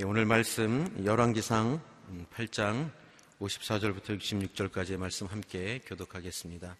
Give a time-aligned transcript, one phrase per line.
[0.00, 1.80] 예, 오늘 말씀 열왕기상
[2.32, 2.88] 8장
[3.40, 6.76] 54절부터 66절까지의 말씀 함께 교독하겠습니다.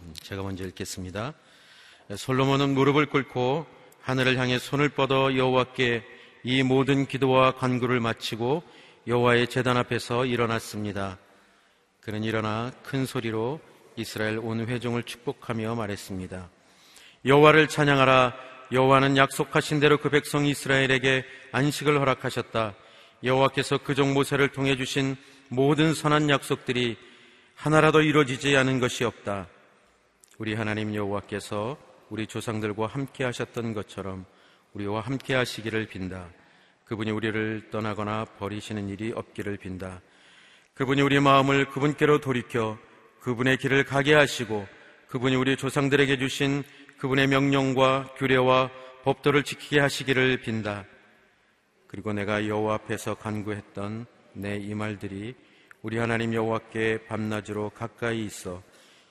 [0.00, 1.34] 음, 제가 먼저 읽겠습니다.
[2.10, 3.66] 예, 솔로몬은 무릎을 꿇고
[4.00, 6.04] 하늘을 향해 손을 뻗어 여호와께
[6.42, 8.64] 이 모든 기도와 간구를 마치고
[9.06, 11.18] 여호와의 제단 앞에서 일어났습니다.
[12.00, 13.60] 그는 일어나 큰 소리로
[13.94, 16.50] 이스라엘 온 회중을 축복하며 말했습니다.
[17.24, 22.74] 여호와를 찬양하라 여호와는 약속하신 대로 그 백성 이스라엘에게 안식을 허락하셨다.
[23.22, 25.16] 여호와께서 그 종 모세를 통해 주신
[25.48, 26.96] 모든 선한 약속들이
[27.54, 29.46] 하나라도 이루어지지 않은 것이 없다.
[30.38, 31.76] 우리 하나님 여호와께서
[32.10, 34.26] 우리 조상들과 함께 하셨던 것처럼
[34.72, 36.30] 우리와 함께 하시기를 빈다.
[36.84, 40.02] 그분이 우리를 떠나거나 버리시는 일이 없기를 빈다.
[40.74, 42.76] 그분이 우리 마음을 그분께로 돌이켜
[43.20, 44.66] 그분의 길을 가게 하시고
[45.06, 46.64] 그분이 우리 조상들에게 주신
[47.04, 48.70] 그분의 명령과 규례와
[49.02, 50.86] 법도를 지키게 하시기를 빈다.
[51.86, 55.34] 그리고 내가 여호와 앞에서 간구했던 내 이 말들이
[55.82, 58.62] 우리 하나님 여호와께 밤낮으로 가까이 있어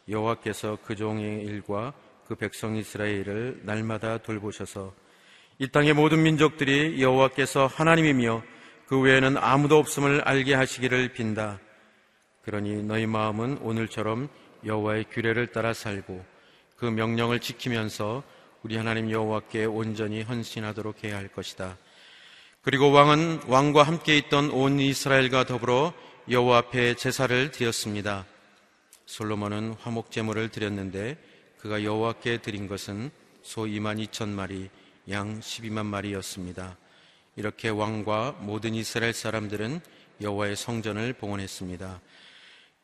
[0.10, 1.94] 여호와께서 그 종의 일과
[2.26, 4.92] 그 백성 이스라엘을 날마다 돌보셔서
[5.60, 8.42] 이 땅의 모든 민족들이 여호와께서 하나님이며
[8.88, 11.60] 그 외에는 아무도 없음을 알게 하시기를 빈다.
[12.42, 14.30] 그러니 너희 마음은 오늘처럼
[14.66, 16.33] 여호와의 규례를 따라 살고
[16.84, 18.24] 그 명령을 지키면서
[18.62, 21.78] 우리 하나님 여호와께 온전히 헌신하도록 해야 할 것이다.
[22.62, 25.94] 그리고 왕은 왕과 함께 있던 온 이스라엘과 더불어
[26.30, 28.26] 여호와 앞에 제사를 드렸습니다.
[29.06, 31.16] 솔로몬은 화목 제물을 드렸는데
[31.58, 33.12] 그가 여호와께 드린 것은
[33.44, 34.70] 소 2만 2천 마리,
[35.10, 36.76] 양 12만 마리였습니다.
[37.38, 39.80] 이렇게 왕과 모든 이스라엘 사람들은
[40.20, 42.02] 여호와의 성전을 봉헌했습니다.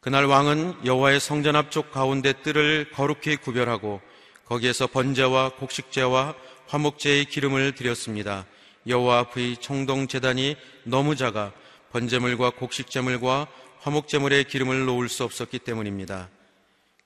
[0.01, 3.99] 그날 왕은 여호와의 성전 앞쪽 가운데 뜰을 거룩히 구별하고
[4.45, 6.35] 거기에서 번제와 곡식제와
[6.67, 8.45] 화목제의 기름을 드렸습니다.
[8.87, 10.55] 여호와 앞의 청동 제단이
[10.85, 11.51] 너무 작아
[11.91, 13.47] 번제물과 곡식제물과
[13.79, 16.29] 화목제물의 기름을 놓을 수 없었기 때문입니다.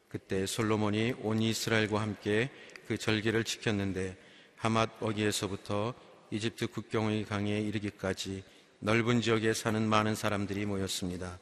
[0.08, 2.52] 그때 솔로몬이 온 이스라엘과 함께
[2.88, 4.16] 그 절기를 지켰는데
[4.56, 5.96] 하맛 어기에서부터
[6.30, 8.44] 이집트 국경의 강에 이르기까지
[8.78, 11.40] 넓은 지역에 사는 많은 사람들이 모였습니다.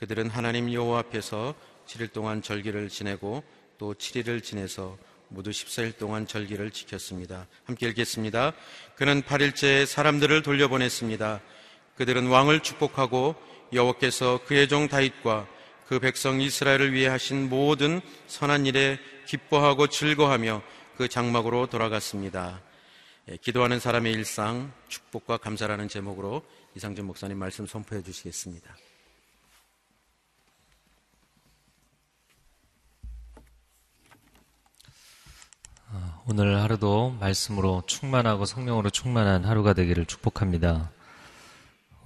[0.00, 1.54] 그들은 하나님 여호와 앞에서
[1.86, 3.44] 7일 동안 절기를 지내고
[3.76, 4.96] 또 7일을 지내서
[5.28, 7.46] 모두 14일 동안 절기를 지켰습니다.
[7.64, 8.54] 함께 읽겠습니다.
[8.96, 11.40] 그는 8일째 사람들을 돌려보냈습니다.
[11.96, 13.34] 그들은 왕을 축복하고
[13.74, 15.46] 여호와께서 그의 종 다윗과
[15.86, 20.62] 그 백성 이스라엘을 위해 하신 모든 선한 일에 기뻐하고 즐거하며
[20.96, 22.62] 그 장막으로 돌아갔습니다.
[23.28, 26.42] 예, 기도하는 사람의 일상, 축복과 감사라는 제목으로
[26.74, 28.74] 이상준 목사님 말씀 선포해 주시겠습니다.
[36.32, 40.92] 오늘 하루도 말씀으로 충만하고 성령으로 충만한 하루가 되기를 축복합니다.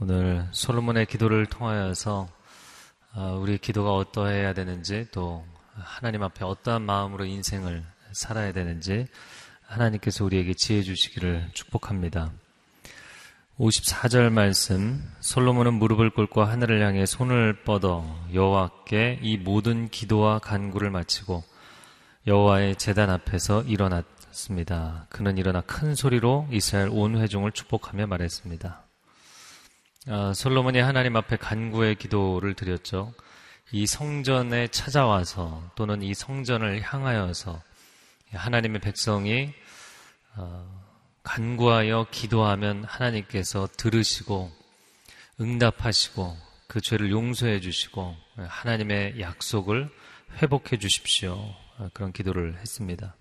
[0.01, 2.31] 오늘 솔로몬의 기도를 통하여서
[3.17, 9.09] 어, 우리의 기도가 어떠해야 되는지 또 하나님 앞에 어떠한 마음으로 인생을 살아야 되는지
[9.61, 12.33] 하나님께서 우리에게 지혜 주시기를 축복합니다.
[13.59, 21.45] 54절 말씀 솔로몬은 무릎을 꿇고 하늘을 향해 손을 뻗어 여호와께 이 모든 기도와 간구를 마치고
[22.27, 25.06] 여호와의 제단 앞에서 일어났 습니다.
[25.09, 28.84] 그는 일어나 큰 소리로 이스라엘 온 회중을 축복하며 말했습니다.
[30.09, 33.15] 아, 솔로몬이 하나님 앞에 간구의 기도를 드렸죠.
[33.73, 37.62] 이 성전에 찾아와서 또는 이 성전을 향하여서
[38.33, 39.53] 하나님의 백성이
[40.37, 40.84] 어,
[41.23, 44.50] 간구하여 기도하면 하나님께서 들으시고
[45.41, 46.37] 응답하시고
[46.67, 49.89] 그 죄를 용서해 주시고 하나님의 약속을
[50.43, 51.33] 회복해 주십시오.
[51.78, 53.15] 어, 그런 기도를 했습니다.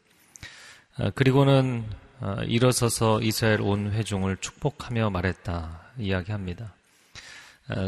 [1.00, 1.84] 어, 그리고는
[2.20, 6.74] 어, 일어서서 이스라엘 온 회중을 축복하며 말했다 이야기합니다.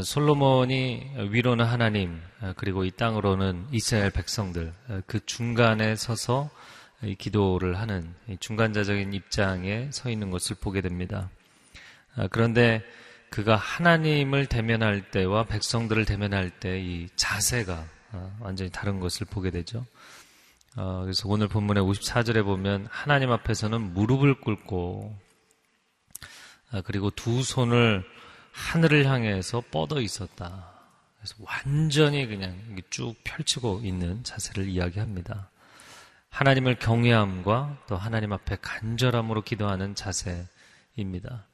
[0.06, 2.22] 솔로몬이 위로는 하나님
[2.56, 4.74] 그리고 이 땅으로는 이스라엘 백성들
[5.06, 6.50] 그 중간에 서서
[7.18, 11.30] 기도를 하는 중간자적인 입장에 서 있는 것을 보게 됩니다.
[12.32, 12.84] 그런데
[13.30, 17.86] 그가 하나님을 대면할 때와 백성들을 대면할 때 이 자세가
[18.40, 19.86] 완전히 다른 것을 보게 되죠.
[20.78, 25.16] 어, 그래서 오늘 본문의 54절에 보면 하나님 앞에서는 무릎을 꿇고
[26.72, 28.04] 아, 그리고 두 손을
[28.52, 30.72] 하늘을 향해서 뻗어 있었다.
[31.18, 32.58] 그래서 완전히 그냥
[32.90, 35.50] 쭉 펼치고 있는 자세를 이야기합니다.
[36.30, 41.48] 하나님을 경외함과 또 하나님 앞에 간절함으로 기도하는 자세입니다.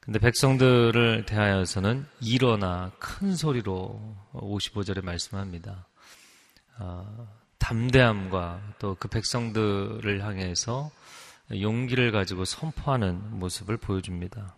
[0.00, 5.86] 근데 백성들을 대하여서는 일어나 큰 소리로 55절에 말씀합니다.
[6.78, 7.26] 어,
[7.58, 10.90] 담대함과 또 그 백성들을 향해서
[11.52, 14.56] 용기를 가지고 선포하는 모습을 보여줍니다.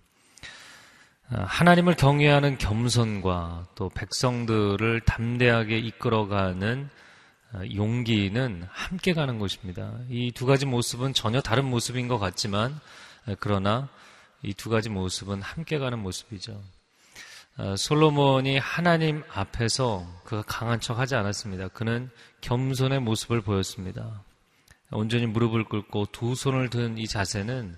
[1.31, 6.89] 아, 하나님을 경외하는 겸손과 또 백성들을 담대하게 이끌어가는
[7.53, 9.93] 아, 용기는 함께 가는 것입니다.
[10.11, 12.79] 이 두 가지 모습은 전혀 다른 모습인 것 같지만
[13.27, 13.89] 아, 그러나
[14.43, 16.63] 이 두 가지 모습은 함께 가는 모습이죠.
[17.77, 21.69] 솔로몬이 하나님 앞에서 그가 강한 척 하지 않았습니다.
[21.69, 22.11] 그는
[22.41, 24.23] 겸손의 모습을 보였습니다.
[24.91, 27.77] 온전히 무릎을 꿇고 두 손을 든 이 자세는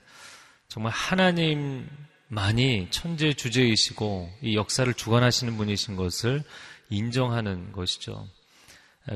[0.68, 1.88] 정말 하나님
[2.28, 6.44] 많이 천재 주제이시고 이 역사를 주관하시는 분이신 것을
[6.90, 8.28] 인정하는 것이죠.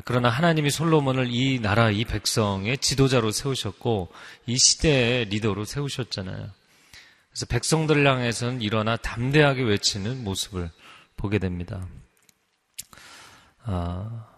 [0.04, 4.10] 그러나 하나님이 솔로몬을 이 나라, 이 백성의 지도자로 세우셨고
[4.46, 6.48] 이 시대의 리더로 세우셨잖아요.
[7.34, 10.70] 그래서 백성들을 향해서는 일어나 담대하게 외치는 모습을
[11.16, 11.84] 보게 됩니다.
[13.64, 14.28] 아,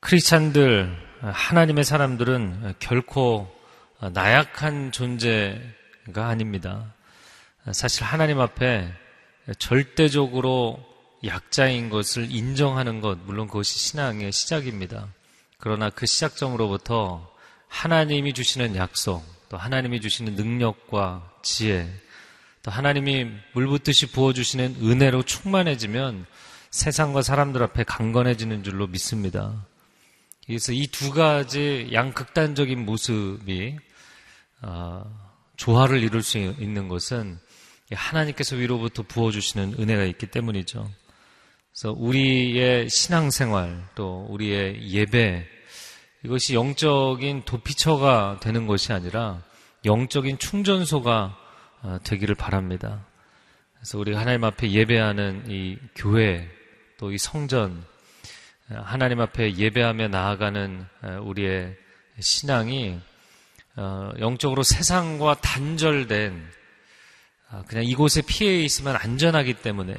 [0.00, 3.50] 크리스찬들, 하나님의 사람들은 결코
[4.12, 6.92] 나약한 존재가 아닙니다.
[7.72, 8.92] 사실 하나님 앞에
[9.58, 10.84] 절대적으로
[11.24, 15.08] 약자인 것을 인정하는 것, 물론 그것이 신앙의 시작입니다.
[15.56, 17.34] 그러나 그 시작점으로부터
[17.66, 21.88] 하나님이 주시는 약속, 또 하나님이 주시는 능력과 지혜,
[22.62, 26.26] 또 하나님이 물붓듯이 부어주시는 은혜로 충만해지면
[26.70, 29.66] 세상과 사람들 앞에 강건해지는 줄로 믿습니다.
[30.46, 33.76] 그래서 이 두 가지 양극단적인 모습이
[34.62, 35.04] 어,
[35.56, 37.38] 조화를 이룰 수 있는 것은
[37.92, 40.90] 하나님께서 위로부터 부어주시는 은혜가 있기 때문이죠.
[41.72, 45.46] 그래서 우리의 신앙생활 또 우리의 예배
[46.24, 49.42] 이것이 영적인 도피처가 되는 것이 아니라
[49.84, 51.36] 영적인 충전소가
[51.82, 53.06] 어, 되기를 바랍니다.
[53.74, 56.48] 그래서 우리가 하나님 앞에 예배하는 이 교회
[56.98, 57.84] 또 이 성전
[58.68, 61.76] 하나님 앞에 예배하며 나아가는 어, 우리의
[62.20, 62.98] 신앙이
[63.76, 66.44] 어, 영적으로 세상과 단절된
[67.50, 69.94] 아, 그냥 이곳에 피해 있으면 안전하기 때문에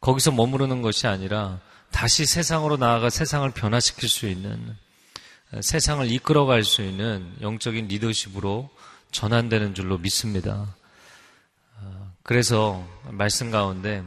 [0.00, 4.76] 거기서 머무르는 것이 아니라 다시 세상으로 나아가 세상을 변화시킬 수 있는
[5.60, 8.68] 세상을 이끌어갈 수 있는 영적인 리더십으로
[9.12, 10.74] 전환되는 줄로 믿습니다.
[11.80, 14.02] 아, 그래서 말씀 가운데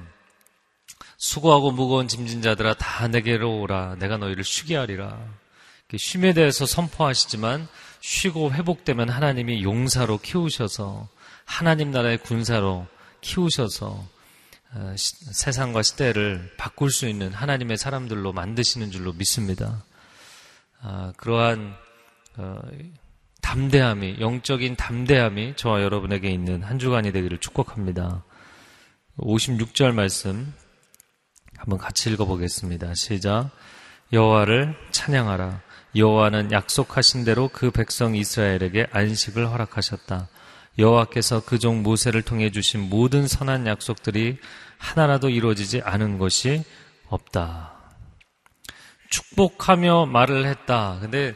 [1.18, 5.18] 수고하고 무거운 짐진 자들아 다 내게로 오라 내가 너희를 쉬게 하리라.
[5.96, 7.68] 쉼에 대해서 선포하시지만
[8.02, 11.08] 쉬고 회복되면 하나님이 용사로 키우셔서
[11.46, 12.86] 하나님 나라의 군사로
[13.22, 14.08] 키우셔서
[14.72, 19.84] 어, 세상과 시대를 바꿀 수 있는 하나님의 사람들로 만드시는 줄로 믿습니다.
[20.82, 21.76] 아, 그러한
[22.38, 22.60] 어,
[23.42, 28.24] 담대함이 영적인 담대함이 저와 여러분에게 있는 한 주간이 되기를 축복합니다.
[29.18, 30.54] 56절 말씀
[31.58, 32.94] 한번 같이 읽어보겠습니다.
[32.94, 33.50] 시작.
[34.14, 35.62] 여호와를 찬양하라.
[35.96, 40.30] 여호와는 약속하신 대로 그 백성 이스라엘에게 안식을 허락하셨다.
[40.78, 44.38] 여호와께서 그 종 모세를 통해 주신 모든 선한 약속들이
[44.78, 46.64] 하나라도 이루어지지 않은 것이
[47.08, 47.79] 없다.
[49.10, 50.98] 축복하며 말을 했다.
[51.02, 51.36] 근데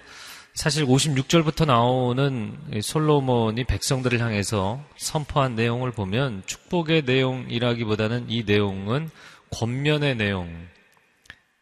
[0.53, 9.09] 사실 56절부터 나오는 솔로몬이 백성들을 향해서 선포한 내용을 보면 축복의 내용이라기보다는 이 내용은
[9.49, 10.67] 권면의 내용,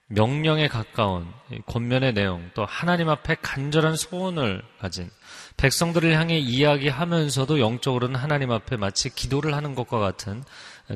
[0.08, 1.26] 명령에 가까운
[1.68, 5.10] 권면의 내용, 또 하나님 앞에 간절한 소원을 가진
[5.56, 10.44] 백성들을 향해 이야기하면서도 영적으로는 하나님 앞에 마치 기도를 하는 것과 같은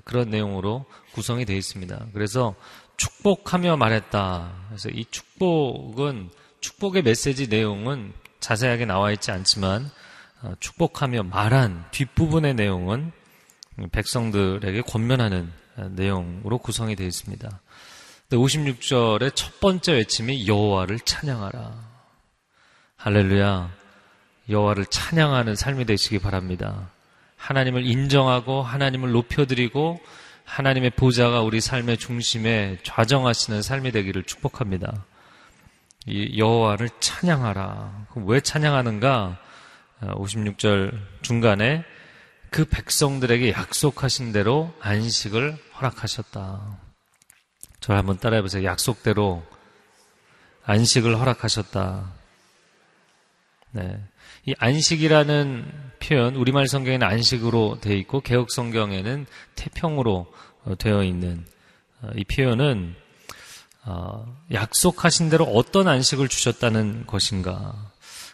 [0.03, 2.07] 그런 내용으로 구성이 되어 있습니다.
[2.13, 2.55] 그래서
[2.97, 4.51] 축복하며 말했다.
[4.67, 6.29] 그래서 이 축복은
[6.61, 9.89] 축복의 메시지 내용은 자세하게 나와 있지 않지만
[10.41, 13.11] 어, 축복하며 말한 뒷부분의 내용은
[13.91, 15.51] 백성들에게 권면하는
[15.91, 17.61] 내용으로 구성이 되어 있습니다.
[18.29, 21.73] 56절의 첫 번째 외침이 여호와를 찬양하라.
[22.97, 23.71] 할렐루야.
[24.49, 26.89] 여호와를 찬양하는 삶이 되시기 바랍니다.
[27.37, 29.99] 하나님을 인정하고 하나님을 높여드리고
[30.45, 35.05] 하나님의 보좌가 우리 삶의 중심에 좌정하시는 삶이 되기를 축복합니다.
[36.07, 38.07] 이 여호와를 찬양하라.
[38.25, 39.39] 왜 찬양하는가?
[40.01, 41.83] 56절 중간에
[42.51, 46.79] 그 백성들에게 약속하신 대로 안식을 허락하셨다.
[47.79, 48.63] 저를 한번 따라해 보세요.
[48.63, 49.43] 약속대로
[50.63, 52.11] 안식을 허락하셨다.
[53.75, 53.99] 네.
[54.45, 55.65] 이 안식이라는
[55.99, 60.31] 표현, 우리말 성경에는 안식으로 되어 있고, 개혁 성경에는 태평으로
[60.63, 61.45] 어, 되어 있는
[62.01, 62.95] 어, 이 표현은
[63.83, 67.91] 어, 약속하신 대로 어떤 안식을 주셨다는 것인가.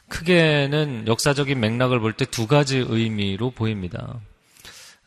[0.09, 4.19] 크게는 역사적인 맥락을 볼 때 두 가지 의미로 보입니다.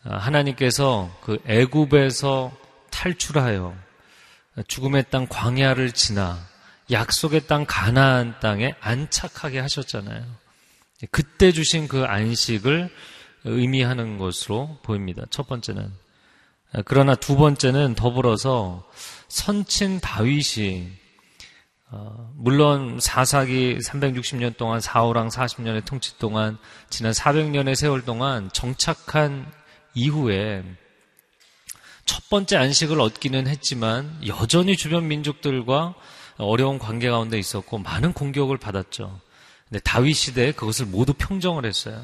[0.03, 2.53] 하나님께서 그 애굽에서
[2.91, 3.75] 탈출하여
[4.67, 6.39] 죽음의 땅 광야를 지나
[6.91, 10.25] 약속의 땅 가나안 땅에 안착하게 하셨잖아요.
[11.11, 12.91] 그때 주신 그 안식을
[13.45, 15.25] 의미하는 것으로 보입니다.
[15.31, 15.93] 첫 번째는
[16.85, 18.89] 그러나 두 번째는 더불어서
[19.29, 21.05] 선친 다윗이
[21.91, 26.59] 어, 물론 사사기 360년 동안 사우랑 40년의 통치 동안
[26.91, 29.47] 지난 400년의 세월 동안 정착한
[29.95, 30.65] 이후에
[32.05, 35.95] 첫 번째 안식을 얻기는 했지만 여전히 주변 민족들과
[36.39, 39.21] 어려운 관계 가운데 있었고 많은 공격을 받았죠.
[39.69, 42.03] 근데 다윗 시대에 그것을 모두 평정을 했어요.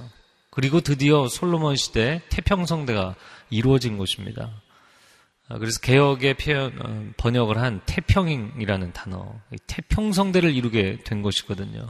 [0.50, 3.14] 그리고 드디어 솔로몬 시대에 태평성대가
[3.50, 4.50] 이루어진 것입니다.
[5.48, 9.34] 아, 그래서 개혁의 표현, 어, 번역을 한 태평이라는 단어,
[9.66, 11.88] 태평성대를 이루게 된 것이거든요.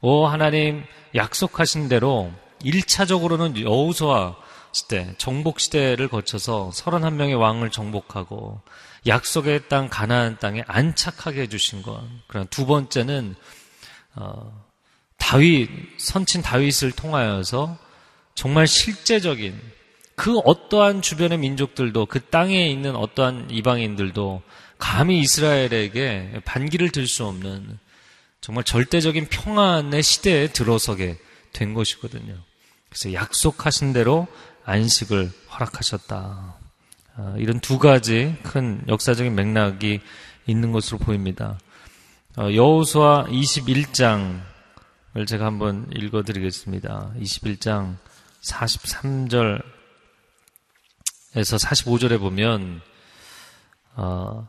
[0.00, 0.84] 오 하나님
[1.14, 4.36] 약속하신 대로 1차적으로는 여우수와
[4.72, 8.60] 시대, 정복 시대를 거쳐서 31명의 왕을 정복하고
[9.06, 12.02] 약속의 땅 가나안 땅에 안착하게 해주신 것.
[12.26, 13.34] 그럼 두 번째는
[14.14, 14.66] 어,
[15.16, 17.78] 다윗 선친 다윗을 통하여서
[18.34, 19.60] 정말 실제적인
[20.14, 24.42] 그 어떠한 주변의 민족들도 그 땅에 있는 어떠한 이방인들도
[24.78, 27.78] 감히 이스라엘에게 반기를 들 수 없는
[28.40, 31.18] 정말 절대적인 평안의 시대에 들어서게
[31.52, 32.36] 된 것이거든요.
[32.88, 34.26] 그래서 약속하신 대로
[34.68, 36.54] 안식을 허락하셨다.
[37.16, 40.00] 아, 이런 두 가지 큰 역사적인 맥락이
[40.46, 41.58] 있는 것으로 보입니다.
[42.36, 44.40] 어, 여호수아 21장을
[45.26, 47.14] 제가 한번 읽어드리겠습니다.
[47.18, 47.96] 21장
[48.42, 49.62] 43절
[51.36, 52.82] 에서 45절에 보면
[53.96, 54.48] 어,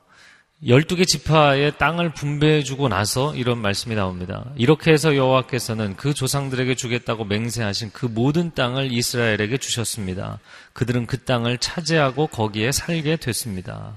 [0.64, 4.46] 12개 지파의 땅을 분배해 주고 나서 이런 말씀이 나옵니다.
[4.58, 10.40] 이렇게 해서 여호와께서는 그 조상들에게 주겠다고 맹세하신 그 모든 땅을 이스라엘에게 주셨습니다.
[10.74, 13.96] 그들은 그 땅을 차지하고 거기에 살게 됐습니다.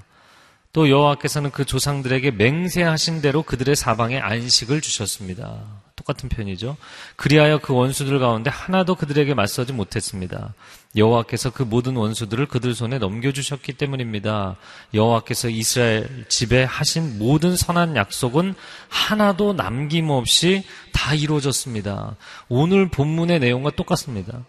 [0.71, 5.82] 또 여호와께서는 그 조상들에게 맹세하신 대로 그들의 사방에 안식을 주셨습니다.
[6.03, 6.77] 똑같은 편이죠.
[7.15, 10.53] 그리하여 그 원수들 가운데 하나도 그들에게 맞서지 못했습니다.
[10.95, 14.57] 여호와께서 그 모든 원수들을 그들 손에 넘겨주셨기 때문입니다.
[14.93, 18.53] 여호와께서 이스라엘 집에 하신 모든 선한 약속은
[18.89, 22.15] 하나도 남김없이 다 이루어졌습니다.
[22.49, 24.45] 오늘 본문의 내용과 똑같습니다.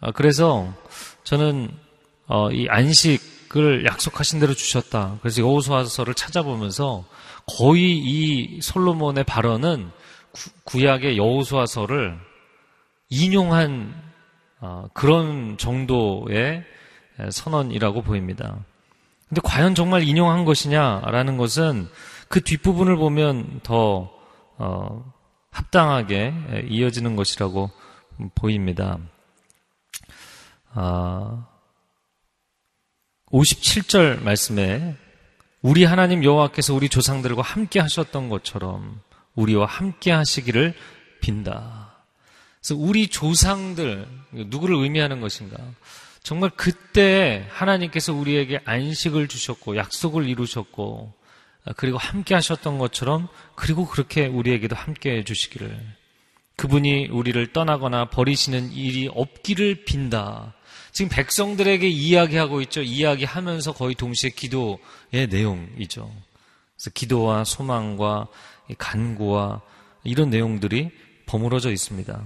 [0.00, 0.74] 아, 그래서
[1.22, 1.70] 저는
[2.26, 5.18] 어, 이 안식 그걸 약속하신 대로 주셨다.
[5.20, 7.04] 그래서 여호수아서를 찾아보면서
[7.46, 9.90] 거의 이 솔로몬의 발언은
[10.64, 12.18] 구, 약의 여호수아서를
[13.08, 13.94] 인용한
[14.60, 16.64] 어, 그런 정도의
[17.30, 18.64] 선언이라고 보입니다.
[19.28, 21.88] 근데 과연 정말 인용한 것이냐라는 것은
[22.28, 24.10] 그 뒷부분을 보면 더
[24.58, 25.12] 어,
[25.50, 26.32] 합당하게
[26.68, 27.70] 이어지는 것이라고
[28.34, 28.98] 보입니다.
[30.74, 31.46] 아,
[33.30, 34.96] 57절 말씀에
[35.62, 39.00] 우리 하나님 여호와께서 우리 조상들과 함께 하셨던 것처럼
[39.36, 40.74] 우리와 함께 하시기를
[41.20, 42.02] 빈다.
[42.60, 45.56] 그래서 우리 조상들 누구를 의미하는 것인가?
[46.24, 51.14] 정말 그때 하나님께서 우리에게 안식을 주셨고 약속을 이루셨고
[51.76, 55.78] 그리고 함께 하셨던 것처럼 그리고 그렇게 우리에게도 함께 해 주시기를
[56.56, 60.54] 그분이 우리를 떠나거나 버리시는 일이 없기를 빈다.
[60.92, 62.82] 지금 백성들에게 이야기하고 있죠.
[62.82, 66.10] 이야기하면서 거의 동시에 기도의 내용이죠.
[66.76, 68.28] 그래서 기도와 소망과
[68.76, 69.62] 간구와
[70.04, 70.90] 이런 내용들이
[71.26, 72.22] 버무러져 있습니다.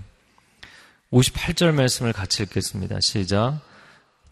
[1.13, 3.01] 58절 말씀을 같이 읽겠습니다.
[3.01, 3.61] 시작.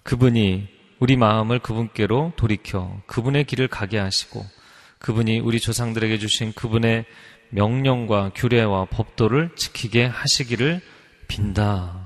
[0.03, 4.45] 그분이 우리 마음을 그분께로 돌이켜 그분의 길을 가게 하시고
[4.99, 7.05] 그분이 우리 조상들에게 주신 그분의
[7.51, 10.81] 명령과 규례와 법도를 지키게 하시기를
[11.29, 12.04] 빈다.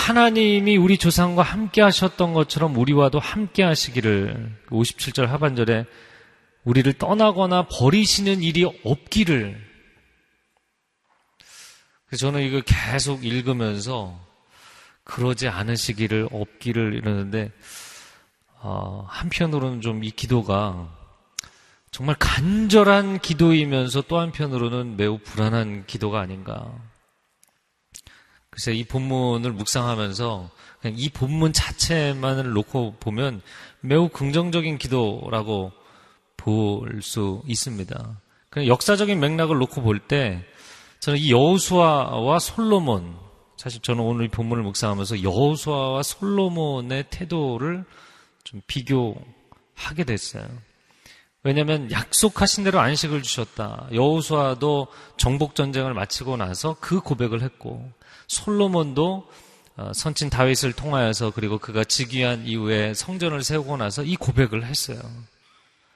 [0.00, 5.84] 하나님이 우리 조상과 함께 하셨던 것처럼 우리와도 함께 하시기를 57절 하반절에
[6.64, 9.60] 우리를 떠나거나 버리시는 일이 없기를
[12.16, 14.18] 저는 이걸 계속 읽으면서
[15.04, 17.52] 그러지 않으시기를 없기를 이러는데
[18.62, 20.96] 어, 한편으로는 좀 이 기도가
[21.90, 26.72] 정말 간절한 기도이면서 또 한편으로는 매우 불안한 기도가 아닌가.
[28.50, 33.42] 그래서 이 본문을 묵상하면서 그냥 이 본문 자체만을 놓고 보면
[33.80, 35.72] 매우 긍정적인 기도라고
[36.36, 38.20] 볼 수 있습니다.
[38.50, 40.42] 그냥 역사적인 맥락을 놓고 볼 때
[41.00, 43.16] 저는 이 여호수아와 솔로몬
[43.56, 47.84] 사실 저는 오늘 이 본문을 묵상하면서 여호수아와 솔로몬의 태도를
[48.44, 50.46] 좀 비교하게 됐어요.
[51.42, 53.88] 왜냐하면 약속하신 대로 안식을 주셨다.
[53.92, 57.90] 여호수아도 정복 전쟁을 마치고 나서 그 고백을 했고
[58.30, 59.28] 솔로몬도
[59.76, 64.98] 어, 선친 다윗을 통하여서 그리고 그가 즉위한 이후에 성전을 세우고 나서 이 고백을 했어요.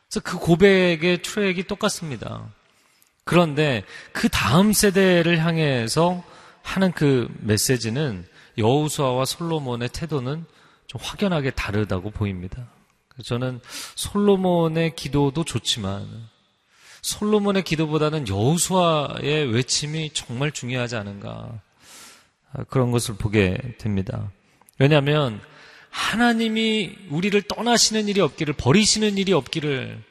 [0.09, 2.49] 그래서 그 고백의 트랙이 똑같습니다.
[3.23, 6.25] 그런데 그 다음 세대를 향해서
[6.63, 8.27] 하는 그 메시지는
[8.59, 10.45] 여우수아와 솔로몬의 태도는
[10.89, 12.67] 좀 확연하게 다르다고 보입니다.
[13.23, 13.61] 저는
[13.95, 16.09] 솔로몬의 기도도 좋지만
[17.03, 21.61] 솔로몬의 기도보다는 여우수아의 외침이 정말 중요하지 않은가
[22.69, 24.31] 그런 것을 보게 됩니다.
[24.79, 25.41] 왜냐하면
[25.91, 30.03] 하나님이 우리를 떠나시는 일이 없기를 버리시는 일이 없기를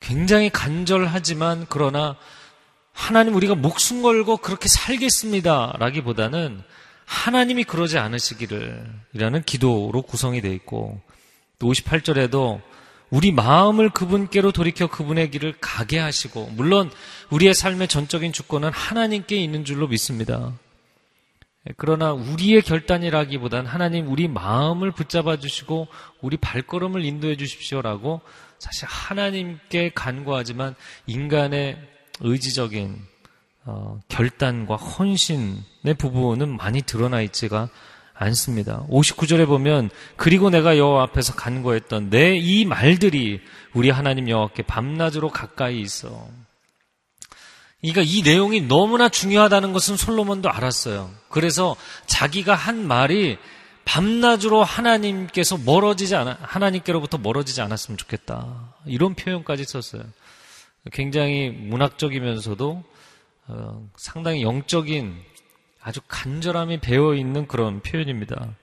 [0.00, 2.16] 굉장히 간절하지만 그러나
[2.92, 5.76] 하나님 우리가 목숨 걸고 그렇게 살겠습니다.
[5.78, 6.62] 라기보다는
[7.04, 11.00] 하나님이 그러지 않으시기를 이라는 기도로 구성이 되어 있고
[11.58, 12.62] 또 58절에도
[13.10, 16.90] 우리 마음을 그분께로 돌이켜 그분의 길을 가게 하시고 물론
[17.30, 20.54] 우리의 삶의 전적인 주권은 하나님께 있는 줄로 믿습니다.
[21.76, 25.88] 그러나 우리의 결단이라기보단 하나님 우리 마음을 붙잡아 주시고
[26.22, 28.22] 우리 발걸음을 인도해 주십시오라고
[28.58, 30.74] 사실 하나님께 간구하지만
[31.06, 31.78] 인간의
[32.20, 32.96] 의지적인
[33.66, 37.68] 어, 결단과 헌신의 부분은 많이 드러나 있지가
[38.14, 38.84] 않습니다.
[38.88, 43.40] 59절에 보면 그리고 내가 여호와 앞에서 간구했던 내 이 말들이
[43.74, 46.28] 우리 하나님 여호와께 밤낮으로 가까이 있어.
[47.80, 51.10] 그러니까 이 내용이 너무나 중요하다는 것은 솔로몬도 알았어요.
[51.28, 53.38] 그래서 자기가 한 말이
[53.84, 58.74] 밤낮으로 하나님께서 멀어지지 않아, 하나님께로부터 멀어지지 않았으면 좋겠다.
[58.86, 60.02] 이런 표현까지 썼어요.
[60.92, 62.84] 굉장히 문학적이면서도
[63.48, 65.16] 어, 상당히 영적인
[65.80, 68.54] 아주 간절함이 배어 있는 그런 표현입니다.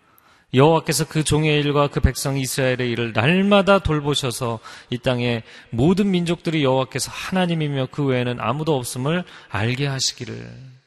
[0.54, 7.12] 여호와께서 그 종의 일과 그 백성 이스라엘의 일을 날마다 돌보셔서 이 땅에 모든 민족들이 여호와께서
[7.12, 10.78] 하나님이며 그 외에는 아무도 없음을 알게 하시기를.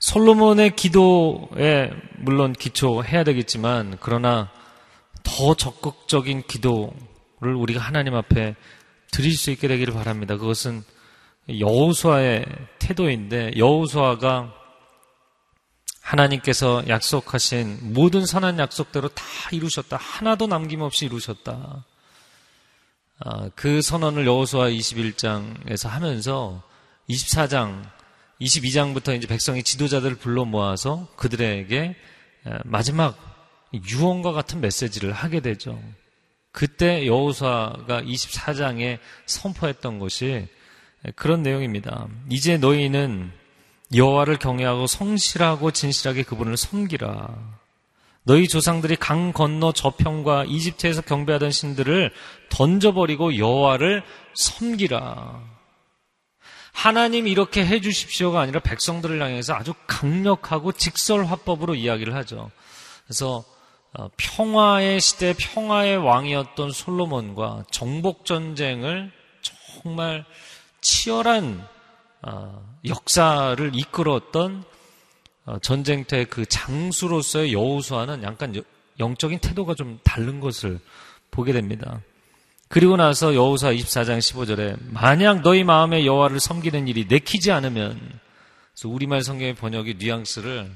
[0.00, 4.50] 솔로몬의 기도에 물론 기초해야 되겠지만 그러나
[5.24, 8.54] 더 적극적인 기도를 우리가 하나님 앞에
[9.10, 10.36] 드릴 수 있게 되기를 바랍니다.
[10.36, 10.82] 그것은
[11.48, 12.44] 여호수아의
[12.78, 14.54] 태도인데 여호수아가
[16.08, 19.98] 하나님께서 약속하신 모든 선한 약속대로 다 이루셨다.
[19.98, 21.84] 하나도 남김없이 이루셨다.
[23.20, 26.62] 아, 그 선언을 여호수아 21장에서 하면서
[27.10, 27.82] 24장,
[28.40, 31.94] 22장부터 이제 백성의 지도자들을 불러 모아서 그들에게
[32.64, 33.18] 마지막
[33.74, 35.78] 유언과 같은 메시지를 하게 되죠.
[36.52, 40.48] 그때 여호수아가 24장에 선포했던 것이
[41.16, 42.08] 그런 내용입니다.
[42.30, 43.30] 이제 너희는
[43.94, 47.28] 여호와를 경외하고 성실하고 진실하게 그분을 섬기라.
[48.24, 52.12] 너희 조상들이 강 건너 저평과 이집트에서 경배하던 신들을
[52.50, 54.02] 던져버리고 여호와를
[54.34, 55.40] 섬기라.
[56.72, 62.50] 하나님 이렇게 해 주십시오가 아니라 백성들을 향해서 아주 강력하고 직설 화법으로 이야기를 하죠.
[63.06, 63.44] 그래서
[63.94, 70.24] 어, 평화의 시대 평화의 왕이었던 솔로몬과 정복 전쟁을 정말
[70.82, 71.77] 치열한 어,
[72.86, 74.64] 역사를 이끌었던
[75.46, 78.62] 어, 전쟁터의 그 장수로서의 여우수와는 약간
[78.98, 80.78] 영적인 태도가 좀 다른 것을
[81.30, 82.02] 보게 됩니다.
[82.68, 87.98] 그리고 나서 여우사 24장 15절에 만약 너희 마음에 여호와를 섬기는 일이 내키지 않으면
[88.84, 90.70] 우리말 성경의 번역이 뉘앙스를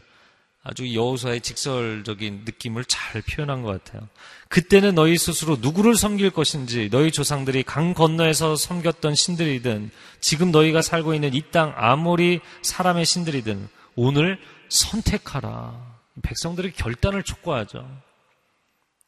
[0.65, 4.09] 아주 여호수아의 직설적인 느낌을 잘 표현한 것 같아요.
[4.49, 11.15] 그때는 너희 스스로 누구를 섬길 것인지 너희 조상들이 강 건너에서 섬겼던 신들이든 지금 너희가 살고
[11.15, 15.93] 있는 이 땅 아무리 사람의 신들이든 오늘 선택하라.
[16.23, 17.85] 백성들이 결단을 촉구하죠.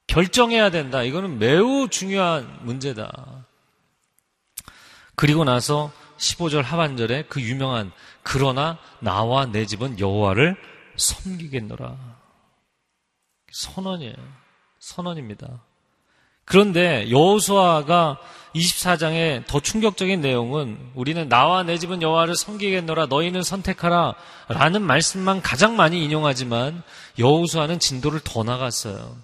[0.06, 1.02] 결정해야 된다.
[1.02, 3.46] 이거는 매우 중요한 문제다.
[5.14, 10.56] 그리고 나서 15절 하반절에 그 유명한 그러나 나와 내 집은 여호와를
[10.96, 11.96] 섬기겠노라.
[13.52, 14.14] 선언이에요.
[14.78, 15.62] 선언입니다.
[16.44, 18.18] 그런데 여호수아가
[18.54, 24.14] 24장의 더 충격적인 내용은 우리는 나와 내 집은 여호와를 섬기겠노라 너희는 선택하라
[24.48, 26.82] 라는 말씀만 가장 많이 인용하지만
[27.18, 29.16] 여호수아는 진도를 더 나갔어요.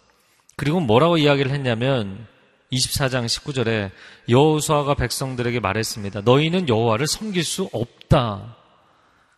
[0.57, 2.27] 그리고 뭐라고 이야기를 했냐면
[2.73, 3.91] 24장 19절에
[4.29, 6.23] 여호수아가 백성들에게 말했습니다.
[6.23, 8.57] 너희는 여호와를 섬길 수 없다.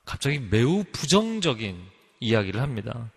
[0.05, 1.91] 갑자기 매우 부정적인
[2.23, 3.11] 이야기를 합니다.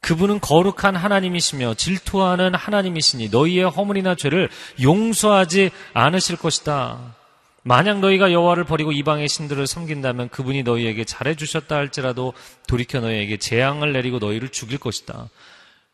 [0.00, 4.48] 그분은 거룩한 하나님이시며 질투하는 하나님이시니 너희의 허물이나 죄를
[4.82, 7.16] 용서하지 않으실 것이다.
[7.62, 12.32] 만약 너희가 여호와를 버리고 이방의 신들을 섬긴다면 그분이 너희에게 잘해 주셨다 할지라도
[12.68, 15.28] 돌이켜 너희에게 재앙을 내리고 너희를 죽일 것이다.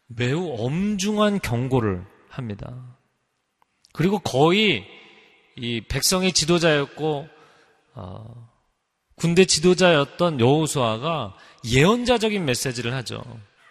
[0.07, 2.75] 매우 엄중한 경고를 합니다.
[3.95, 4.87] 그리고 거의
[5.57, 7.29] 이 백성의 지도자였고
[7.95, 8.52] 어,
[9.23, 13.23] 군대 지도자였던 여호수아가 예언자적인 메시지를 하죠.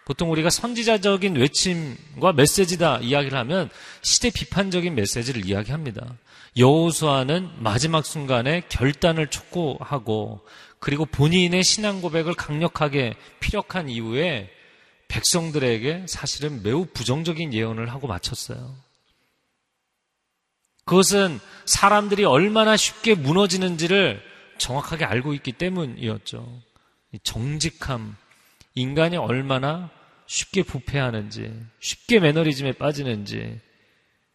[0.06, 3.68] 보통 우리가 선지자적인 외침과 메시지다 이야기를 하면
[4.00, 6.06] 시대 비판적인 메시지를 이야기합니다.
[6.56, 10.40] 여호수아는 마지막 순간에 결단을 촉구하고
[10.78, 14.48] 그리고 본인의 신앙 고백을 강력하게 피력한 이후에
[15.08, 18.74] 백성들에게 사실은 매우 부정적인 예언을 하고 마쳤어요.
[20.86, 24.31] 그것은 사람들이 얼마나 쉽게 무너지는지를
[24.62, 26.62] 정확하게 알고 있기 때문이었죠.
[27.24, 28.16] 정직함,
[28.74, 29.90] 인간이 얼마나
[30.26, 33.60] 쉽게 부패하는지, 쉽게 매너리즘에 빠지는지,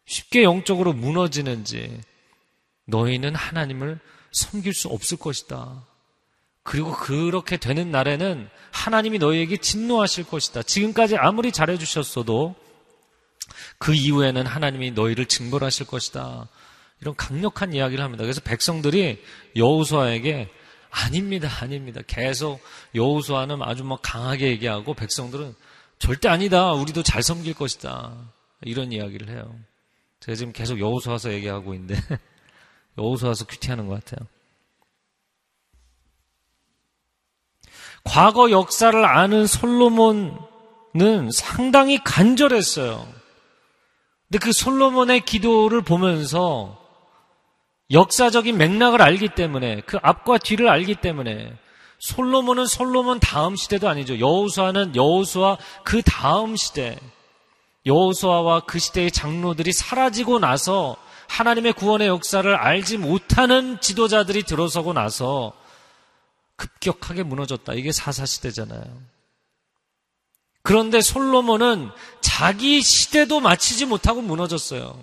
[0.05, 2.01] 쉽게 영적으로 무너지는지,
[2.85, 3.99] 너희는 하나님을
[4.33, 5.85] 섬길 수 없을 것이다.
[6.63, 10.63] 그리고 그렇게 되는 날에는 하나님이 너희에게 진노하실 것이다.
[10.63, 12.55] 지금까지 아무리 잘해주셨어도
[13.77, 16.49] 그 이후에는 하나님이 너희를 징벌하실 것이다.
[17.01, 18.23] 이런 강력한 이야기를 합니다.
[18.23, 19.23] 그래서 백성들이
[19.55, 20.49] 여우수아에게
[20.89, 22.01] 아닙니다, 아닙니다.
[22.07, 22.59] 계속
[22.95, 25.53] 여우수아는 아주 막 강하게 얘기하고 백성들은
[25.99, 26.73] 절대 아니다.
[26.73, 28.15] 우리도 잘 섬길 것이다.
[28.61, 29.55] 이런 이야기를 해요.
[30.19, 31.95] 제가 지금 계속 여우수아서 얘기하고 있는데
[32.97, 34.27] 여우수아서 큐티하는 것 같아요.
[38.03, 40.39] 과거 역사를 아는 솔로몬은
[41.31, 43.05] 상당히 간절했어요.
[44.27, 46.86] 근데 그 솔로몬의 기도를 보면서
[47.91, 51.53] 역사적인 맥락을 알기 때문에 그 앞과 뒤를 알기 때문에
[51.99, 54.19] 솔로몬은 솔로몬 다음 시대도 아니죠.
[54.19, 56.99] 여호수아는 여호수아 그 다음 시대
[57.85, 60.97] 여호수아와 그 시대의 장로들이 사라지고 나서
[61.29, 65.53] 하나님의 구원의 역사를 알지 못하는 지도자들이 들어서고 나서
[66.57, 67.73] 급격하게 무너졌다.
[67.73, 68.83] 이게 사사 시대잖아요.
[70.63, 74.99] 그런데 솔로몬은 자기 시대도 마치지 못하고 무너졌어요.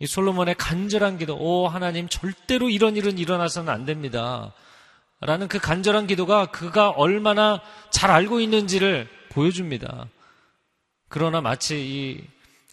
[0.00, 4.52] 이 솔로몬의 간절한 기도, 오, 하나님, 절대로 이런 일은 일어나서는 안 됩니다.
[5.20, 10.08] 라는 그 간절한 기도가 그가 얼마나 잘 알고 있는지를 보여줍니다.
[11.08, 12.24] 그러나 마치 이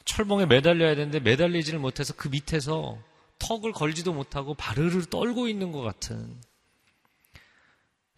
[0.06, 3.00] 철봉에 매달려야 되는데 매달리지를 못해서 그 밑에서
[3.40, 6.36] 턱을 걸지도 못하고 바르르 떨고 있는 것 같은.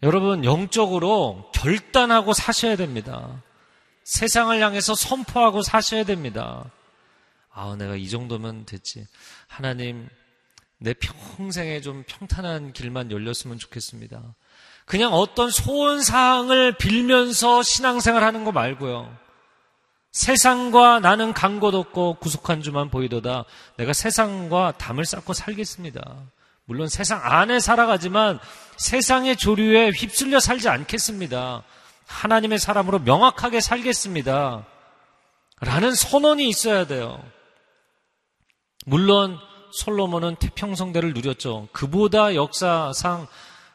[0.02, 3.42] 여러분, 영적으로 결단하고 사셔야 됩니다.
[4.04, 6.70] 세상을 향해서 선포하고 사셔야 됩니다.
[7.60, 9.04] 아, 내가 이 정도면 됐지.
[9.48, 10.08] 하나님,
[10.78, 14.22] 내 평생에 좀 평탄한 길만 열렸으면 좋겠습니다.
[14.84, 19.12] 그냥 어떤 소원 사항을 빌면서 신앙생활 하는 거 말고요.
[20.12, 23.44] 세상과 나는 간 곳 없고 구속한 주만 보이도다.
[23.76, 26.00] 내가 세상과 담을 쌓고 살겠습니다.
[26.64, 28.38] 물론 세상 안에 살아가지만
[28.76, 31.64] 세상의 조류에 휩쓸려 살지 않겠습니다.
[32.06, 34.64] 하나님의 사람으로 명확하게 살겠습니다.
[35.60, 37.20] 라는 선언이 있어야 돼요.
[38.88, 39.38] 물론
[39.70, 41.68] 솔로몬은 태평성대를 누렸죠.
[41.72, 43.26] 그보다 역사상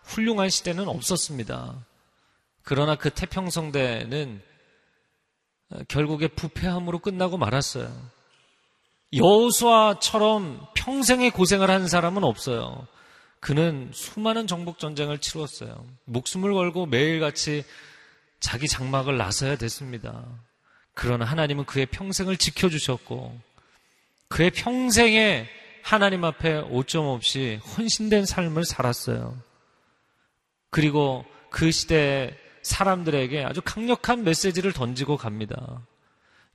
[0.04, 1.86] 훌륭한 시대는 없었습니다.
[2.63, 4.41] 그러나 그 태평성대는
[5.88, 7.91] 결국에 부패함으로 끝나고 말았어요.
[9.13, 12.88] 여호수아처럼 평생의 고생을 한 사람은 없어요.
[13.39, 15.86] 그는 수많은 정복 전쟁을 치렀어요.
[16.06, 17.65] 목숨을 걸고 매일같이
[18.39, 20.26] 자기 장막을 나서야 됐습니다.
[20.95, 23.52] 그러나 하나님은 그의 평생을 지켜주셨고
[24.33, 25.47] 그의 평생에
[25.83, 29.37] 하나님 앞에 오점 없이 헌신된 삶을 살았어요.
[30.71, 35.85] 그리고 그 시대에 사람들에게 아주 강력한 메시지를 던지고 갑니다.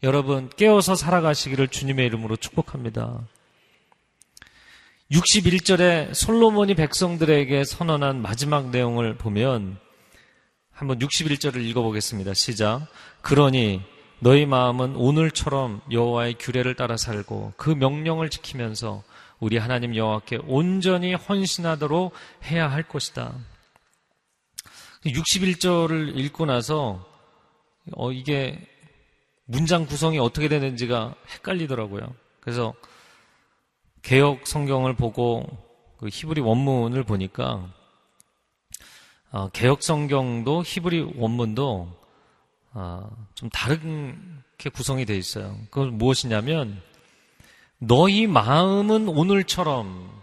[0.02, 3.24] 여러분, 깨어서 살아가시기를 주님의 이름으로 축복합니다.
[5.12, 9.78] 61절에 솔로몬이 백성들에게 선언한 마지막 내용을 보면
[10.72, 12.34] 한번 61절을 읽어보겠습니다.
[12.34, 12.88] 시작.
[13.22, 13.82] 그러니
[14.20, 19.04] 너희 마음은 오늘처럼 여호와의 규례를 따라 살고 그 명령을 지키면서
[19.38, 22.12] 우리 하나님 여호와께 온전히 헌신하도록
[22.46, 23.33] 해야 할 것이다.
[25.07, 27.07] 61절을 읽고 나서
[27.92, 28.59] 어 이게
[29.44, 32.12] 문장 구성이 어떻게 되는지가 헷갈리더라고요.
[32.40, 32.74] 그래서
[34.02, 35.46] 개혁 성경을 보고
[35.98, 37.68] 그 히브리 원문을 보니까
[39.31, 41.97] 어, 개혁 성경도 히브리 원문도
[42.80, 45.58] 어, 좀 다르게 구성이 되어 있어요.
[45.70, 46.80] 그건 무엇이냐면
[47.78, 50.22] 너희 마음은 오늘처럼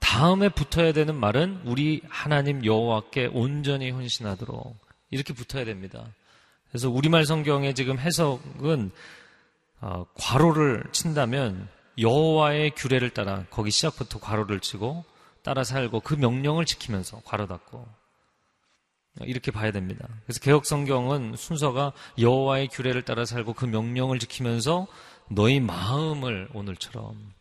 [0.00, 4.76] 다음에 붙어야 되는 말은 우리 하나님 여호와께 온전히 헌신하도록
[5.12, 6.04] 이렇게 붙어야 됩니다.
[6.68, 8.90] 그래서 우리말 성경의 지금 해석은
[9.80, 15.06] 어, 괄호를 친다면 여호와의 규례를 따라 거기 시작부터 괄호를 치고
[15.42, 18.03] 따라 살고 그 명령을 지키면서 괄호 닫고
[19.22, 20.08] 이렇게 봐야 됩니다.
[20.24, 24.86] 그래서 개혁 성경은 순서가 여호와의 규례를 따라 살고 그 명령을 지키면서
[25.30, 27.32] 너희 마음을 오늘처럼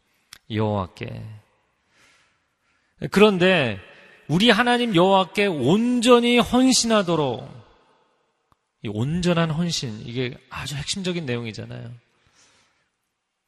[0.52, 1.24] 여호와께
[3.12, 3.80] 그런데
[4.28, 7.64] 우리 하나님 여호와께 온전히 헌신하도록
[8.84, 11.90] 이 온전한 헌신, 이게 아주 핵심적인 내용이잖아요.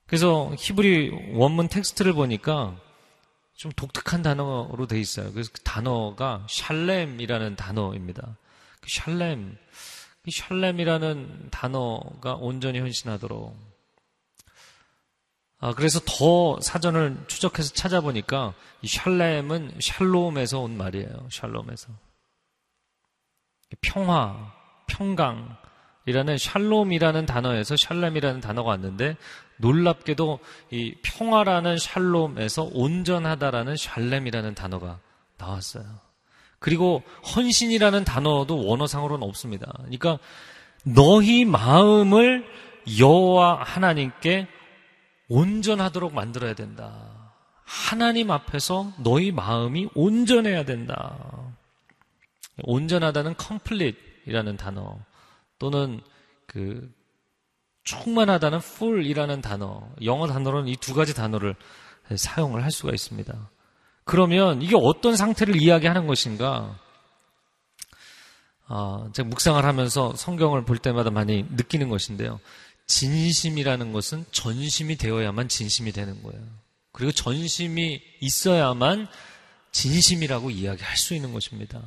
[0.08, 2.80] 그래서 히브리 원문 텍스트를 보니까
[3.56, 5.32] 좀 독특한 단어로 돼 있어요.
[5.32, 8.38] 그래서 그 단어가 샬렘이라는 단어입니다.
[8.82, 9.58] 그 샬렘,
[10.26, 13.76] 이 샬렘이라는 단어가 온전히 헌신하도록.
[15.60, 21.30] 아, 그래서 더 사전을 추적해서 찾아보니까 이 샬렘은 샬롬에서 온 말이에요.
[21.32, 21.88] 샬롬에서.
[23.82, 24.54] 평화,
[24.88, 29.15] 평강이라는 샬롬이라는 단어에서 샬렘이라는 단어가 왔는데
[29.58, 30.39] 놀랍게도
[30.72, 35.00] 이 평화라는 샬롬에서 온전하다라는 샬렘이라는 단어가
[35.38, 35.86] 나왔어요.
[36.60, 37.04] 그리고
[37.36, 39.72] 헌신이라는 단어도 원어상으로는 없습니다.
[39.78, 40.20] 그러니까
[40.84, 42.46] 너희 마음을
[43.00, 44.48] 여호와 하나님께
[45.28, 47.34] 온전하도록 만들어야 된다.
[47.63, 51.18] 하나님 앞에서 너희 마음이 온전해야 된다.
[52.63, 54.98] 온전하다는 complete이라는 단어
[55.58, 56.02] 또는
[56.46, 56.94] 그
[57.86, 61.56] 충만하다는 full이라는 단어, 영어 단어로는 이 두 가지 단어를
[62.15, 63.50] 사용을 할 수가 있습니다.
[64.04, 66.78] 그러면 이게 어떤 상태를 이야기하는 것인가?
[68.67, 72.39] 아, 제가 묵상을 하면서 성경을 볼 때마다 많이 느끼는 것인데요.
[72.88, 76.41] 진심이라는 것은 전심이 되어야만 진심이 되는 거예요.
[76.91, 79.08] 그리고 전심이 있어야만
[79.71, 81.82] 진심이라고 이야기할 수 있는 것입니다.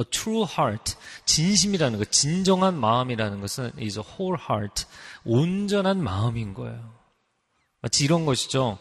[0.00, 4.86] A true heart, 진심이라는 것, 진정한 마음이라는 것은 is a whole heart,
[5.24, 6.92] 온전한 마음인 거예요.
[7.82, 8.78] 마치 이런 것이죠.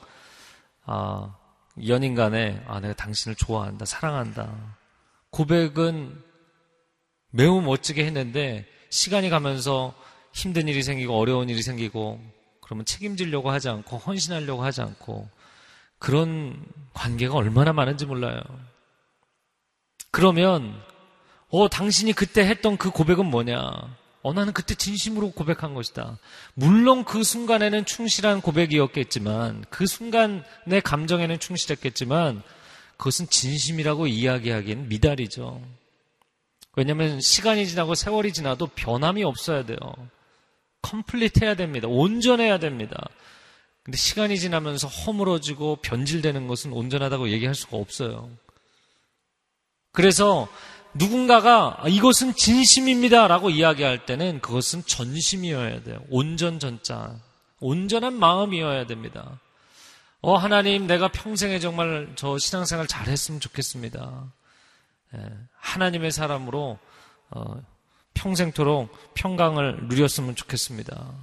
[0.86, 1.36] 아,
[1.88, 4.78] 연인 간에, 아, 내가 당신을 좋아한다, 사랑한다.
[5.30, 6.24] 고백은
[7.32, 9.94] 매우 멋지게 했는데, 시간이 가면서
[10.34, 12.20] 힘든 일이 생기고, 어려운 일이 생기고,
[12.62, 15.30] 그러면 책임지려고 하지 않고, 헌신하려고 하지 않고,
[16.00, 18.42] 그런 관계가 얼마나 많은지 몰라요.
[20.12, 20.82] 그러면
[21.50, 23.98] 어, 당신이 그때 했던 그 고백은 뭐냐?
[24.22, 26.18] 어, 나는 그때 진심으로 고백한 것이다.
[26.54, 32.44] 물론 그 순간에는 충실한 고백이었겠지만, 그 순간의 감정에는 충실했겠지만,
[32.98, 35.62] 그것은 진심이라고 이야기하기엔 미달이죠.
[36.76, 39.78] 왜냐하면 시간이 지나고 세월이 지나도 변함이 없어야 돼요.
[40.82, 41.88] complete 해야 됩니다.
[41.88, 43.10] 온전해야 됩니다.
[43.84, 48.30] 근데 시간이 지나면서 허물어지고 변질되는 것은 온전하다고 얘기할 수가 없어요.
[49.92, 50.48] 그래서
[50.94, 56.02] 누군가가 이것은 진심입니다 라고 이야기할 때는 그것은 전심이어야 돼요.
[56.10, 57.16] 온전 전자.
[57.60, 59.40] 온전한 마음이어야 됩니다.
[60.22, 64.34] 어, 하나님, 내가 평생에 정말 저 신앙생활 잘 했으면 좋겠습니다.
[65.16, 65.20] 예,
[65.60, 66.78] 하나님의 사람으로,
[67.32, 67.62] 어,
[68.14, 71.14] 평생토록 평강을 누렸으면 좋겠습니다.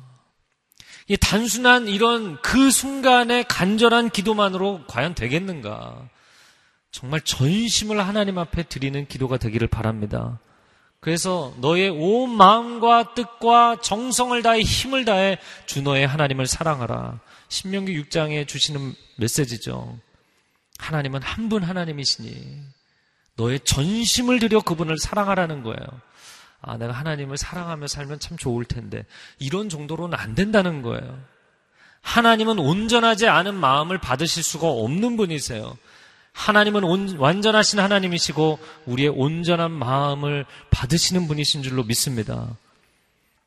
[1.09, 6.09] 이 단순한 이런 그 순간의 간절한 기도만으로 과연 되겠는가?
[6.97, 10.39] 정말 전심을 하나님 앞에 드리는 기도가 되기를 바랍니다.
[11.01, 17.21] 그래서 너의 온 마음과 뜻과 정성을 다해 힘을 다해 주 너의 하나님을 사랑하라.
[17.49, 19.99] 신명기 6장에 주시는 메시지죠.
[20.79, 22.63] 하나님은 한 분 하나님이시니
[23.37, 25.87] 너의 전심을 들여 그분을 사랑하라는 거예요.
[26.63, 29.05] 아, 내가 하나님을 사랑하며 살면 참 좋을 텐데
[29.39, 31.21] 이런 정도로는 안 된다는 거예요.
[32.01, 35.77] 하나님은 온전하지 않은 마음을 받으실 수가 없는 분이세요.
[36.37, 42.57] 하나님은 온, 완전하신 하나님이시고 우리의 온전한 마음을 받으시는 분이신 줄로 믿습니다.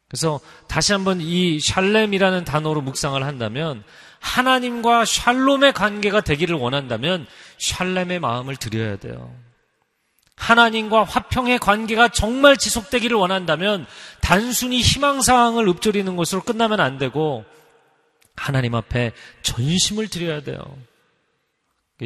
[0.08, 3.84] 그래서 다시 한번 이 샬렘이라는 단어로 묵상을 한다면
[4.19, 7.28] 하나님과 샬롬의 관계가 되기를 원한다면
[7.60, 9.32] 샬렘의 마음을 드려야 돼요.
[10.36, 13.86] 하나님과 화평의 관계가 정말 지속되기를 원한다면
[14.19, 17.45] 단순히 희망사항을 읊조리는 것으로 끝나면 안 되고
[18.36, 19.12] 하나님 앞에
[19.43, 20.58] 전심을 드려야 돼요.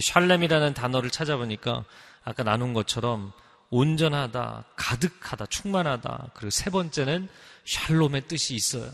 [0.02, 1.86] 샬렘이라는 단어를 찾아보니까
[2.24, 3.32] 아까 나눈 것처럼
[3.70, 6.32] 온전하다, 가득하다, 충만하다.
[6.36, 7.28] 그리고 세 번째는
[7.66, 8.92] 샬롬의 뜻이 있어요.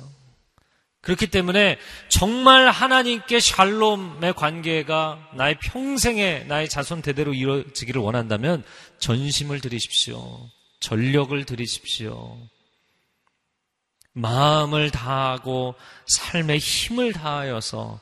[1.02, 1.78] 그렇기 때문에
[2.10, 8.64] 정말 하나님께 샬롬의 관계가 나의 평생에 나의 자손 대대로 이루어지기를 원한다면
[9.00, 10.50] 전심을 드리십시오.
[10.82, 12.38] 전력을 드리십시오.
[14.14, 15.76] 마음을 다하고
[16.08, 18.00] 삶의 힘을 다하여서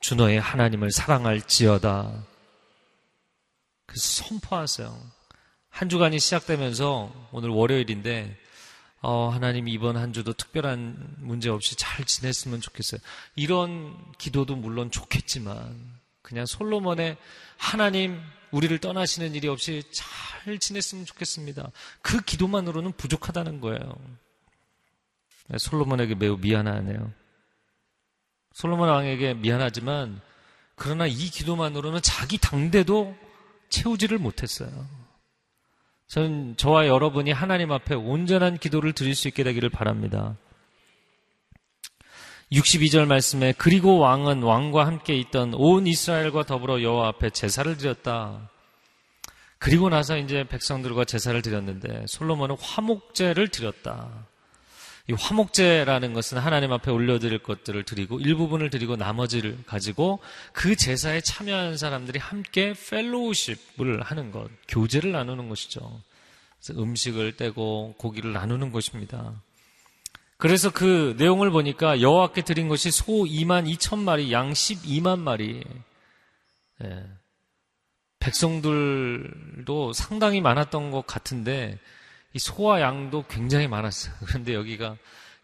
[0.00, 2.31] 주 너의 하나님을 사랑할지어다.
[3.92, 4.98] 그래서 선포하세요.
[5.68, 8.38] 한 주간이 시작되면서 오늘 월요일인데
[9.02, 13.00] 어, 하나님 이번 한 주도 특별한 문제 없이 잘 지냈으면 좋겠어요.
[13.36, 15.76] 이런 기도도 물론 좋겠지만
[16.22, 17.18] 그냥 솔로몬의
[17.58, 18.18] 하나님
[18.50, 21.70] 우리를 떠나시는 일이 없이 잘 지냈으면 좋겠습니다.
[22.00, 23.94] 그 기도만으로는 부족하다는 거예요.
[25.48, 27.12] 네, 솔로몬에게 매우 미안하네요.
[28.54, 30.20] 솔로몬 왕에게 미안하지만
[30.76, 33.21] 그러나 이 기도만으로는 자기 당대도
[33.72, 34.70] 채우지를 못했어요.
[36.06, 40.36] 저는 저와 여러분이 하나님 앞에 온전한 기도를 드릴 수 있게 되기를 바랍니다.
[42.52, 48.50] 62절 말씀에 그리고 왕은 왕과 함께 있던 온 이스라엘과 더불어 여호와 앞에 제사를 드렸다.
[49.58, 54.26] 그리고 나서 이제 백성들과 제사를 드렸는데 솔로몬은 화목제를 드렸다.
[55.08, 60.20] 이 화목제라는 것은 하나님 앞에 올려드릴 것들을 드리고 일부분을 드리고 나머지를 가지고
[60.52, 66.00] 그 제사에 참여한 사람들이 함께 펠로우십을 하는 것, 교제를 나누는 것이죠.
[66.70, 69.34] 음식을 떼고 고기를 나누는 것입니다.
[70.36, 75.62] 그래서 그 내용을 보니까 여호와께 드린 것이 소 2만 2천 마리, 양 12만 마리.
[76.84, 77.04] 예.
[78.18, 81.78] 백성들도 상당히 많았던 것 같은데
[82.34, 84.14] 이 소와 양도 굉장히 많았어요.
[84.26, 84.96] 그런데 여기가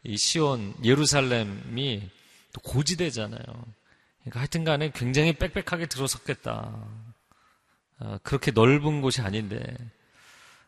[0.05, 2.09] 이 시온 예루살렘이
[2.53, 3.43] 또 고지대잖아요.
[4.21, 6.75] 그러니까 하여튼 간에 굉장히 빽빽하게 들어섰겠다.
[8.01, 9.63] 아, 그렇게 넓은 곳이 아닌데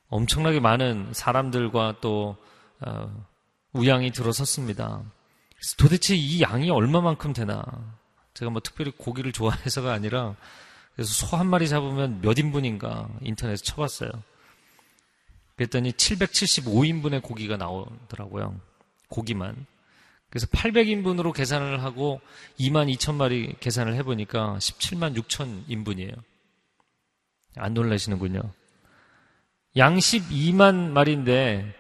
[0.08, 2.36] 엄청나게 많은 사람들과 또
[2.80, 3.26] 어,
[3.72, 5.02] 우양이 들어섰습니다.
[5.54, 7.62] 그래서 도대체 이 양이 얼마만큼 되나?
[8.34, 10.34] 제가 뭐 특별히 고기를 좋아해서가 아니라
[10.94, 14.10] 그래서 소 한 마리 잡으면 몇 인분인가 인터넷에 쳐봤어요.
[15.60, 18.58] 그랬더니 775인분의 고기가 나오더라고요.
[19.08, 19.66] 고기만.
[20.30, 22.22] 그래서 800인분으로 계산을 하고
[22.58, 26.12] 2만 2천 마리 계산을 해보니까 17만 6천 인분이에요.
[27.56, 28.40] 안 놀라시는군요.
[29.76, 31.74] 양 12만 마리인데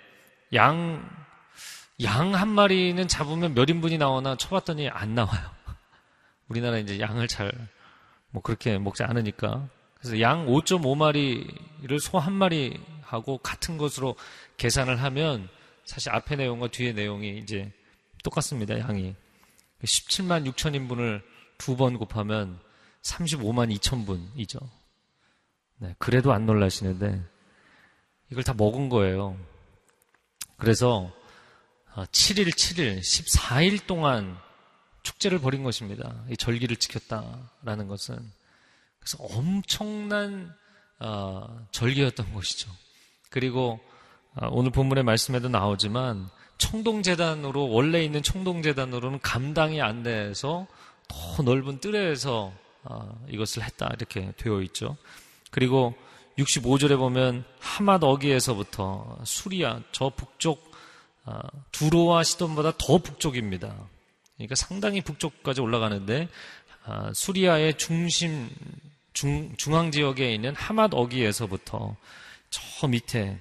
[0.52, 1.08] 양,
[2.02, 5.50] 양 한 마리는 잡으면 몇 인분이 나오나 쳐봤더니 안 나와요.
[6.48, 7.50] 우리나라 이제 양을 잘,
[8.28, 9.70] 뭐 그렇게 먹지 않으니까.
[10.00, 14.16] 그래서 양 5.5마리를 소 한 마리 하고 같은 것으로
[14.56, 15.48] 계산을 하면
[15.84, 17.72] 사실 앞의 내용과 뒤의 내용이 이제
[18.22, 18.78] 똑같습니다.
[18.78, 19.14] 양이
[19.82, 21.22] 17만 6천 인분을
[21.58, 22.58] 두 번 곱하면
[23.02, 24.58] 35만 2천 분이죠.
[25.78, 27.22] 네, 그래도 안 놀라시는데
[28.30, 29.36] 이걸 다 먹은 거예요.
[30.56, 31.10] 그래서
[31.94, 34.38] 7일, 7일, 14일 동안
[35.02, 36.22] 축제를 벌인 것입니다.
[36.30, 38.16] 이 절기를 지켰다라는 것은
[39.00, 40.54] 그래서 엄청난
[40.98, 42.70] 어, 절기였던 것이죠.
[43.30, 43.80] 그리고
[44.34, 50.66] 아, 오늘 본문의 말씀에도 나오지만 청동재단으로 원래 있는 청동재단으로는 감당이 안 돼서
[51.08, 52.52] 더 넓은 뜰에서
[52.84, 54.96] 아, 이것을 했다 이렇게 되어 있죠.
[55.50, 55.94] 그리고
[56.38, 60.70] 65절에 보면 하맛 어기에서부터 수리아 저 북쪽
[61.24, 63.74] 아, 두로와 시돈보다 더 북쪽입니다.
[64.36, 66.28] 그러니까 상당히 북쪽까지 올라가는데
[67.12, 68.48] 수리아의 중심
[69.20, 71.94] 중, 중앙 지역에 있는 하맛 어기에서부터
[72.48, 73.38] 저 밑에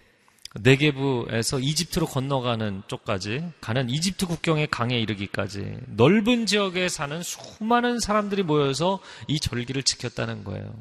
[0.60, 9.00] 네게부에서 이집트로 건너가는 쪽까지 가는 이집트 국경의 강에 이르기까지 넓은 지역에 사는 수많은 사람들이 모여서
[9.30, 10.76] 이 절기를 지켰다는 거예요.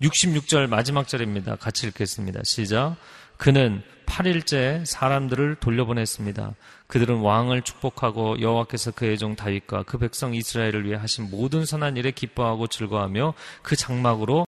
[0.00, 1.56] 66절 마지막 절입니다.
[1.56, 2.40] 같이 읽겠습니다.
[2.44, 2.96] 시작.
[3.36, 6.54] 그는 8일째 사람들을 돌려보냈습니다.
[6.86, 12.10] 그들은 왕을 축복하고 여호와께서 그의 종 다윗과 그 백성 이스라엘을 위해 하신 모든 선한 일에
[12.10, 14.42] 기뻐하고 즐거워하며 그 장막으로